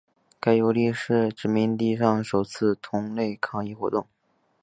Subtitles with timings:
[0.39, 4.07] 该游利是殖民地上首次同类抗议活动。